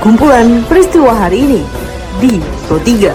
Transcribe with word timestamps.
Kumpulan 0.00 0.64
peristiwa 0.64 1.12
hari 1.12 1.44
ini 1.44 1.60
di 2.16 2.40
Pro 2.64 2.80
3. 2.80 3.12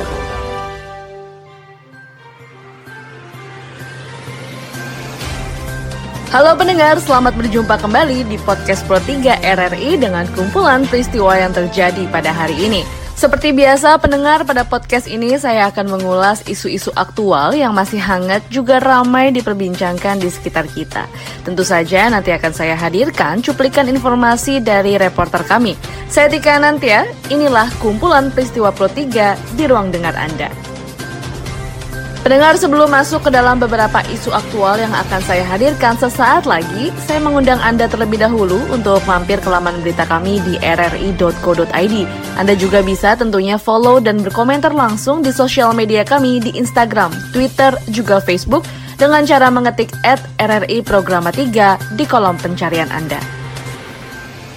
Halo 6.30 6.54
pendengar, 6.54 7.02
selamat 7.02 7.34
berjumpa 7.34 7.82
kembali 7.82 8.30
di 8.30 8.38
podcast 8.46 8.86
Pro 8.86 9.02
3 9.02 9.42
RRI 9.42 9.98
dengan 9.98 10.30
kumpulan 10.38 10.86
peristiwa 10.86 11.34
yang 11.34 11.50
terjadi 11.50 12.06
pada 12.14 12.30
hari 12.30 12.62
ini. 12.62 12.86
Seperti 13.20 13.52
biasa, 13.52 14.00
pendengar 14.00 14.48
pada 14.48 14.64
podcast 14.64 15.04
ini 15.04 15.36
saya 15.36 15.68
akan 15.68 15.92
mengulas 15.92 16.40
isu-isu 16.48 16.88
aktual 16.96 17.52
yang 17.52 17.76
masih 17.76 18.00
hangat 18.00 18.40
juga 18.48 18.80
ramai 18.80 19.36
diperbincangkan 19.36 20.24
di 20.24 20.32
sekitar 20.32 20.72
kita. 20.72 21.04
Tentu 21.44 21.68
saja 21.68 22.08
nanti 22.08 22.32
akan 22.32 22.56
saya 22.56 22.80
hadirkan 22.80 23.44
cuplikan 23.44 23.92
informasi 23.92 24.64
dari 24.64 24.96
reporter 24.96 25.44
kami. 25.44 25.76
Saya 26.08 26.32
Tika 26.32 26.64
Nantia, 26.64 27.12
inilah 27.28 27.68
kumpulan 27.84 28.32
peristiwa 28.32 28.72
Pro 28.72 28.88
3 28.88 29.36
di 29.52 29.68
ruang 29.68 29.92
dengar 29.92 30.16
Anda. 30.16 30.69
Pendengar 32.30 32.62
sebelum 32.62 32.94
masuk 32.94 33.26
ke 33.26 33.34
dalam 33.34 33.58
beberapa 33.58 34.06
isu 34.06 34.30
aktual 34.30 34.78
yang 34.78 34.94
akan 34.94 35.18
saya 35.26 35.42
hadirkan 35.50 35.98
sesaat 35.98 36.46
lagi, 36.46 36.94
saya 37.10 37.18
mengundang 37.18 37.58
Anda 37.58 37.90
terlebih 37.90 38.22
dahulu 38.22 38.70
untuk 38.70 39.02
mampir 39.10 39.42
ke 39.42 39.50
laman 39.50 39.82
berita 39.82 40.06
kami 40.06 40.38
di 40.46 40.62
rri.co.id. 40.62 41.96
Anda 42.38 42.54
juga 42.54 42.86
bisa 42.86 43.18
tentunya 43.18 43.58
follow 43.58 43.98
dan 43.98 44.22
berkomentar 44.22 44.78
langsung 44.78 45.26
di 45.26 45.34
sosial 45.34 45.74
media 45.74 46.06
kami 46.06 46.38
di 46.38 46.54
Instagram, 46.54 47.10
Twitter, 47.34 47.74
juga 47.90 48.22
Facebook 48.22 48.62
dengan 49.02 49.26
cara 49.26 49.50
mengetik 49.50 49.90
at 50.06 50.22
RRI 50.38 50.86
Programa 50.86 51.34
3 51.34 51.98
di 51.98 52.06
kolom 52.06 52.38
pencarian 52.38 52.94
Anda. 52.94 53.39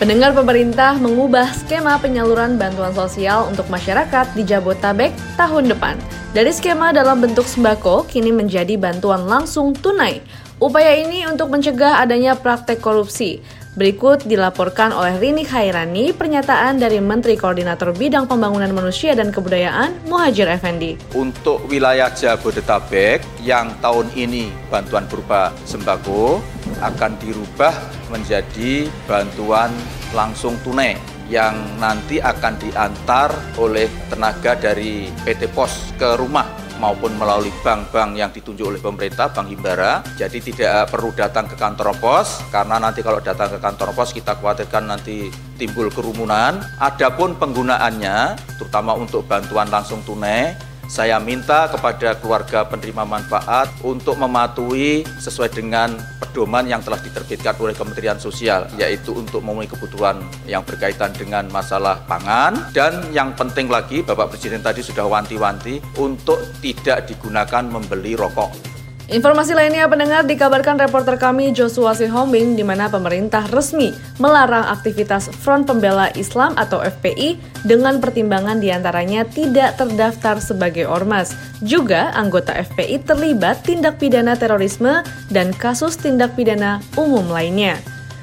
Pendengar 0.02 0.34
pemerintah 0.34 0.98
mengubah 0.98 1.54
skema 1.54 1.94
penyaluran 1.94 2.58
bantuan 2.58 2.90
sosial 2.90 3.46
untuk 3.46 3.70
masyarakat 3.70 4.34
di 4.34 4.42
Jabotabek 4.42 5.14
tahun 5.38 5.70
depan. 5.70 5.94
Dari 6.34 6.50
skema 6.50 6.90
dalam 6.90 7.22
bentuk 7.22 7.46
sembako 7.46 8.10
kini 8.10 8.34
menjadi 8.34 8.74
bantuan 8.74 9.30
langsung 9.30 9.70
tunai. 9.78 10.18
Upaya 10.58 10.98
ini 10.98 11.22
untuk 11.30 11.54
mencegah 11.54 12.02
adanya 12.02 12.34
praktek 12.34 12.82
korupsi. 12.82 13.46
Berikut 13.78 14.26
dilaporkan 14.26 14.90
oleh 14.90 15.22
Rini 15.22 15.46
Khairani 15.46 16.10
pernyataan 16.10 16.82
dari 16.82 16.98
Menteri 16.98 17.38
Koordinator 17.38 17.94
Bidang 17.94 18.26
Pembangunan 18.26 18.74
Manusia 18.74 19.14
dan 19.14 19.30
Kebudayaan 19.30 20.10
Muhajir 20.10 20.50
Effendi. 20.50 20.98
Untuk 21.14 21.62
wilayah 21.70 22.10
Jabodetabek 22.10 23.22
yang 23.46 23.70
tahun 23.78 24.10
ini 24.18 24.50
bantuan 24.66 25.06
berupa 25.06 25.54
sembako 25.62 26.42
akan 26.82 27.14
dirubah 27.22 27.72
menjadi 28.10 28.90
bantuan 29.06 29.70
langsung 30.10 30.58
tunai 30.66 30.98
yang 31.30 31.54
nanti 31.78 32.18
akan 32.20 32.58
diantar 32.60 33.32
oleh 33.56 33.88
tenaga 34.10 34.52
dari 34.58 35.08
PT 35.24 35.48
Pos 35.54 35.94
ke 35.96 36.18
rumah 36.18 36.44
maupun 36.82 37.14
melalui 37.14 37.54
bank-bank 37.62 38.18
yang 38.18 38.34
ditunjuk 38.34 38.74
oleh 38.74 38.82
pemerintah, 38.82 39.30
Bank 39.30 39.46
Himbara. 39.46 40.02
Jadi 40.18 40.42
tidak 40.42 40.90
perlu 40.90 41.14
datang 41.14 41.46
ke 41.46 41.54
kantor 41.54 41.94
pos 42.02 42.42
karena 42.50 42.82
nanti 42.82 43.06
kalau 43.06 43.22
datang 43.22 43.54
ke 43.54 43.62
kantor 43.62 43.94
pos 43.94 44.10
kita 44.10 44.34
khawatirkan 44.34 44.90
nanti 44.90 45.30
timbul 45.54 45.94
kerumunan. 45.94 46.58
Adapun 46.82 47.38
penggunaannya 47.38 48.34
terutama 48.58 48.98
untuk 48.98 49.22
bantuan 49.30 49.70
langsung 49.70 50.02
tunai 50.02 50.71
saya 50.90 51.18
minta 51.22 51.70
kepada 51.70 52.18
keluarga 52.18 52.66
penerima 52.66 53.06
manfaat 53.06 53.70
untuk 53.86 54.18
mematuhi 54.18 55.06
sesuai 55.20 55.54
dengan 55.54 55.94
pedoman 56.18 56.64
yang 56.64 56.80
telah 56.80 56.96
diterbitkan 56.96 57.54
oleh 57.60 57.76
Kementerian 57.76 58.16
Sosial, 58.16 58.64
yaitu 58.80 59.12
untuk 59.12 59.44
memenuhi 59.44 59.68
kebutuhan 59.68 60.18
yang 60.48 60.64
berkaitan 60.64 61.12
dengan 61.12 61.44
masalah 61.52 62.00
pangan. 62.08 62.72
Dan 62.72 63.12
yang 63.12 63.36
penting 63.36 63.68
lagi 63.68 64.00
Bapak 64.00 64.32
Presiden 64.32 64.64
tadi 64.64 64.80
sudah 64.80 65.04
wanti-wanti 65.04 66.00
untuk 66.00 66.40
tidak 66.64 67.04
digunakan 67.04 67.62
membeli 67.68 68.16
rokok 68.16 68.71
Informasi 69.12 69.52
lainnya 69.52 69.84
pendengar 69.92 70.24
dikabarkan 70.24 70.80
reporter 70.80 71.20
kami 71.20 71.52
Joshua 71.52 71.92
Sihombing 71.92 72.56
di 72.56 72.64
mana 72.64 72.88
pemerintah 72.88 73.44
resmi 73.52 73.92
melarang 74.16 74.64
aktivitas 74.72 75.28
Front 75.28 75.68
Pembela 75.68 76.08
Islam 76.16 76.56
atau 76.56 76.80
FPI 76.80 77.36
dengan 77.68 78.00
pertimbangan 78.00 78.56
di 78.56 78.72
antaranya 78.72 79.28
tidak 79.28 79.76
terdaftar 79.76 80.40
sebagai 80.40 80.88
ormas. 80.88 81.36
Juga 81.60 82.08
anggota 82.16 82.56
FPI 82.56 83.04
terlibat 83.04 83.60
tindak 83.60 84.00
pidana 84.00 84.32
terorisme 84.32 85.04
dan 85.28 85.52
kasus 85.52 86.00
tindak 86.00 86.32
pidana 86.32 86.80
umum 86.96 87.28
lainnya. 87.28 87.76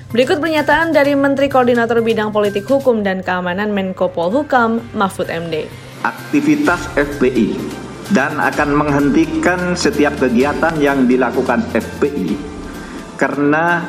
Berikut 0.09 0.41
pernyataan 0.41 0.89
dari 0.89 1.13
Menteri 1.13 1.53
Koordinator 1.53 2.01
Bidang 2.01 2.33
Politik 2.33 2.65
Hukum 2.65 3.05
dan 3.05 3.21
Keamanan 3.21 3.69
Menko 3.77 4.09
Polhukam 4.09 4.81
Mahfud 4.97 5.29
MD. 5.29 5.69
Aktivitas 6.01 6.89
FPI 6.97 7.88
dan 8.09 8.41
akan 8.41 8.69
menghentikan 8.73 9.77
setiap 9.77 10.17
kegiatan 10.17 10.73
yang 10.81 11.05
dilakukan 11.05 11.61
FPI 11.73 12.33
karena 13.19 13.85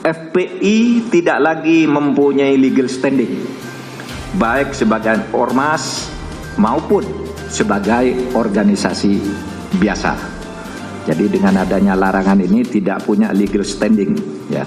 FPI 0.00 1.10
tidak 1.10 1.38
lagi 1.42 1.84
mempunyai 1.84 2.54
legal 2.56 2.86
standing 2.86 3.42
baik 4.38 4.70
sebagai 4.70 5.34
ormas 5.34 6.06
maupun 6.54 7.02
sebagai 7.50 8.30
organisasi 8.38 9.18
biasa. 9.80 10.14
Jadi 11.08 11.26
dengan 11.26 11.64
adanya 11.64 11.98
larangan 11.98 12.38
ini 12.38 12.62
tidak 12.62 13.02
punya 13.02 13.34
legal 13.34 13.66
standing 13.66 14.14
ya 14.52 14.62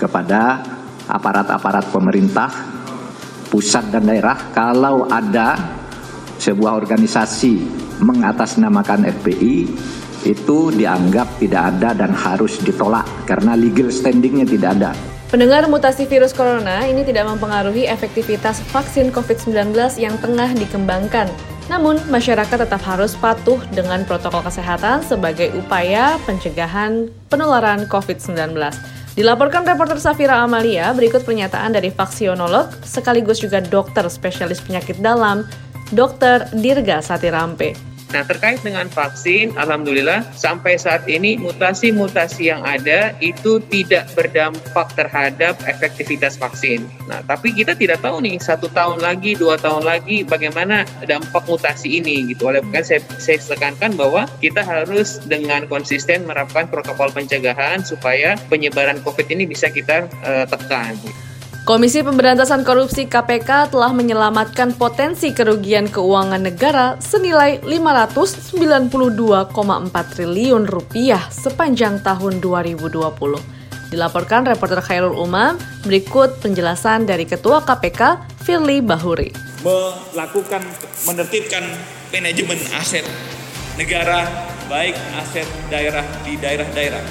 kepada 0.00 0.64
aparat-aparat 1.06 1.92
pemerintah 1.92 2.50
pusat 3.52 3.92
dan 3.92 4.08
daerah 4.08 4.50
kalau 4.50 5.06
ada 5.06 5.79
sebuah 6.40 6.72
organisasi 6.80 7.60
mengatasnamakan 8.00 9.04
FPI 9.20 9.68
itu 10.24 10.58
dianggap 10.72 11.28
tidak 11.40 11.76
ada 11.76 11.96
dan 11.96 12.12
harus 12.12 12.60
ditolak 12.60 13.04
karena 13.28 13.56
legal 13.56 13.92
standingnya 13.92 14.48
tidak 14.48 14.80
ada. 14.80 14.92
Pendengar 15.30 15.70
mutasi 15.70 16.10
virus 16.10 16.34
corona 16.34 16.82
ini 16.90 17.06
tidak 17.06 17.30
mempengaruhi 17.30 17.86
efektivitas 17.86 18.58
vaksin 18.74 19.14
COVID-19 19.14 19.70
yang 20.02 20.18
tengah 20.18 20.50
dikembangkan. 20.58 21.30
Namun, 21.70 22.02
masyarakat 22.10 22.66
tetap 22.66 22.82
harus 22.82 23.14
patuh 23.14 23.62
dengan 23.70 24.02
protokol 24.02 24.42
kesehatan 24.42 25.06
sebagai 25.06 25.54
upaya 25.54 26.18
pencegahan 26.26 27.06
penularan 27.30 27.86
COVID-19. 27.86 28.58
Dilaporkan 29.14 29.62
reporter 29.62 30.02
Safira 30.02 30.42
Amalia, 30.42 30.90
berikut 30.90 31.22
pernyataan 31.22 31.78
dari 31.78 31.94
vaksionolog 31.94 32.74
sekaligus 32.82 33.38
juga 33.38 33.62
dokter 33.62 34.02
spesialis 34.10 34.58
penyakit 34.58 34.98
dalam, 34.98 35.46
Dr. 35.90 36.46
Dirga 36.54 37.02
Satirampe. 37.02 37.90
Nah, 38.10 38.26
terkait 38.26 38.58
dengan 38.66 38.90
vaksin, 38.90 39.54
alhamdulillah 39.54 40.26
sampai 40.34 40.74
saat 40.74 41.06
ini 41.06 41.38
mutasi-mutasi 41.38 42.50
yang 42.50 42.62
ada 42.66 43.14
itu 43.22 43.62
tidak 43.70 44.10
berdampak 44.18 44.90
terhadap 44.98 45.54
efektivitas 45.62 46.34
vaksin. 46.34 46.90
Nah, 47.06 47.22
tapi 47.22 47.54
kita 47.54 47.78
tidak 47.78 48.02
tahu 48.02 48.18
nih 48.18 48.42
satu 48.42 48.66
tahun 48.74 48.98
lagi, 48.98 49.38
dua 49.38 49.54
tahun 49.62 49.86
lagi 49.86 50.26
bagaimana 50.26 50.82
dampak 51.06 51.46
mutasi 51.46 52.02
ini 52.02 52.34
gitu. 52.34 52.50
Oleh 52.50 52.66
karena 52.66 52.82
saya, 52.82 53.00
saya 53.22 53.38
tekankan 53.38 53.94
bahwa 53.94 54.26
kita 54.42 54.66
harus 54.66 55.22
dengan 55.30 55.70
konsisten 55.70 56.26
menerapkan 56.26 56.66
protokol 56.66 57.14
pencegahan 57.14 57.86
supaya 57.86 58.34
penyebaran 58.50 58.98
COVID 59.06 59.30
ini 59.30 59.46
bisa 59.46 59.70
kita 59.70 60.10
uh, 60.26 60.46
tekan. 60.50 60.98
Komisi 61.70 62.02
Pemberantasan 62.02 62.66
Korupsi 62.66 63.06
KPK 63.06 63.70
telah 63.70 63.94
menyelamatkan 63.94 64.74
potensi 64.74 65.30
kerugian 65.30 65.86
keuangan 65.86 66.42
negara 66.42 66.98
senilai 66.98 67.62
592,4 67.62 69.54
triliun 70.10 70.66
rupiah 70.66 71.30
sepanjang 71.30 72.02
tahun 72.02 72.42
2020. 72.42 72.90
Dilaporkan 73.86 74.50
reporter 74.50 74.82
Khairul 74.82 75.14
Umam, 75.14 75.62
berikut 75.86 76.42
penjelasan 76.42 77.06
dari 77.06 77.22
Ketua 77.22 77.62
KPK 77.62 78.18
Firly 78.42 78.82
Bahuri. 78.82 79.30
Melakukan, 79.62 80.66
menertibkan 81.06 81.62
manajemen 82.10 82.58
aset 82.82 83.06
negara, 83.78 84.26
baik 84.66 84.98
aset 85.22 85.46
daerah 85.70 86.02
di 86.26 86.34
daerah-daerah. 86.34 87.04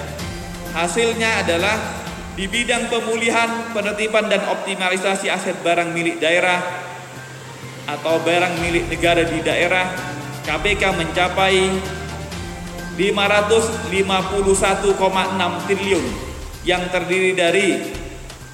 Hasilnya 0.75 1.47
adalah 1.47 2.08
di 2.39 2.47
bidang 2.47 2.87
pemulihan, 2.87 3.67
penertiban 3.75 4.31
dan 4.31 4.39
optimalisasi 4.47 5.27
aset 5.27 5.59
barang 5.59 5.91
milik 5.91 6.23
daerah 6.23 6.63
atau 7.83 8.23
barang 8.23 8.63
milik 8.63 8.87
negara 8.87 9.27
di 9.27 9.43
daerah, 9.43 9.91
KPK 10.47 10.95
mencapai 10.95 11.67
551,6 12.95 15.67
triliun 15.67 16.05
yang 16.63 16.87
terdiri 16.87 17.35
dari 17.35 17.91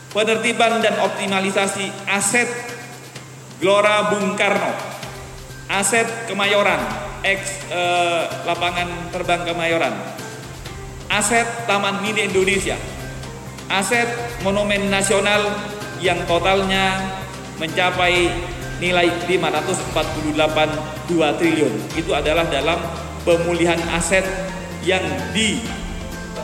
penertiban 0.09 0.81
dan 0.81 1.05
optimalisasi 1.05 2.09
aset 2.09 2.49
Gelora 3.61 4.09
Bung 4.09 4.33
Karno, 4.33 4.73
aset 5.69 6.25
Kemayoran, 6.25 6.81
ex 7.21 7.69
eh, 7.69 8.33
lapangan 8.49 9.13
terbang 9.13 9.45
Kemayoran, 9.45 9.93
aset 11.05 11.45
Taman 11.69 12.01
Mini 12.01 12.33
Indonesia, 12.33 12.94
aset 13.69 14.07
monumen 14.45 14.89
nasional 14.89 15.41
yang 16.03 16.19
totalnya 16.29 17.01
mencapai 17.57 18.29
nilai 18.83 19.07
548,2 19.25 21.39
triliun. 21.39 21.73
Itu 21.95 22.11
adalah 22.11 22.43
dalam 22.51 22.77
pemulihan 23.23 23.79
aset 23.95 24.27
yang 24.83 25.01
di 25.31 25.63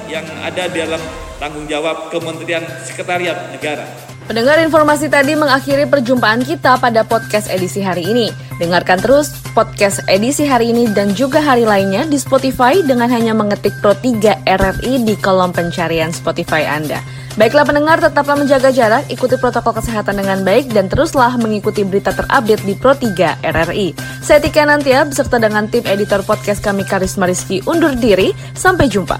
yang 0.09 0.25
ada 0.43 0.67
dalam 0.67 0.99
tanggung 1.39 1.67
jawab 1.67 2.11
Kementerian 2.11 2.63
Sekretariat 2.83 3.51
Negara. 3.53 3.85
Pendengar 4.27 4.59
informasi 4.63 5.09
tadi 5.11 5.35
mengakhiri 5.35 5.85
perjumpaan 5.87 6.43
kita 6.45 6.77
pada 6.79 7.03
podcast 7.03 7.51
edisi 7.51 7.83
hari 7.83 8.07
ini. 8.07 8.50
Dengarkan 8.61 9.01
terus 9.01 9.33
podcast 9.57 10.05
edisi 10.05 10.45
hari 10.45 10.69
ini 10.69 10.85
dan 10.93 11.17
juga 11.17 11.41
hari 11.41 11.65
lainnya 11.65 12.05
di 12.05 12.21
Spotify 12.21 12.85
dengan 12.85 13.09
hanya 13.09 13.33
mengetik 13.33 13.73
Pro 13.81 13.97
3 13.97 14.45
RRI 14.45 15.01
di 15.01 15.17
kolom 15.17 15.49
pencarian 15.49 16.13
Spotify 16.13 16.69
Anda. 16.69 17.01
Baiklah 17.41 17.65
pendengar, 17.65 17.97
tetaplah 17.97 18.37
menjaga 18.37 18.69
jarak, 18.69 19.09
ikuti 19.09 19.33
protokol 19.41 19.81
kesehatan 19.81 20.21
dengan 20.21 20.45
baik, 20.45 20.69
dan 20.77 20.85
teruslah 20.85 21.33
mengikuti 21.41 21.81
berita 21.81 22.13
terupdate 22.13 22.61
di 22.61 22.77
Pro 22.77 22.93
3 22.93 23.41
RRI. 23.41 23.97
Saya 24.21 24.37
Tika 24.37 24.61
Nantia, 24.61 25.09
beserta 25.09 25.41
dengan 25.41 25.65
tim 25.65 25.81
editor 25.89 26.21
podcast 26.21 26.61
kami 26.61 26.85
Karisma 26.85 27.25
Rizky 27.25 27.65
undur 27.65 27.97
diri. 27.97 28.29
Sampai 28.53 28.93
jumpa. 28.93 29.17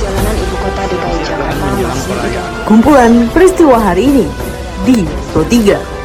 Jalanan 0.00 0.36
ibu 0.38 0.56
kota 0.64 0.82
DKI 0.86 1.18
Jakarta 1.28 1.66
masih 1.76 2.14
Kumpulan 2.64 3.12
peristiwa 3.36 3.76
hari 3.76 4.08
ini 4.08 4.26
di 4.88 5.04
Pro 5.34 5.44
3. 5.44 5.95